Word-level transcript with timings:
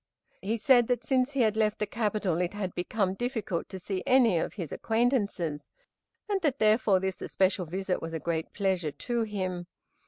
He 0.41 0.57
said 0.57 0.87
that 0.87 1.03
since 1.05 1.33
he 1.33 1.41
had 1.41 1.55
left 1.55 1.77
the 1.77 1.85
capital 1.85 2.41
it 2.41 2.55
had 2.55 2.73
become 2.73 3.13
difficult 3.13 3.69
to 3.69 3.77
see 3.77 4.01
any 4.07 4.39
of 4.39 4.55
his 4.55 4.71
acquaintances, 4.71 5.69
and 6.27 6.41
that 6.41 6.57
therefore 6.57 6.99
this 6.99 7.21
especial 7.21 7.67
visit 7.67 8.01
was 8.01 8.13
a 8.13 8.19
great 8.19 8.51
pleasure 8.51 8.91
to 8.93 9.21
him. 9.21 9.67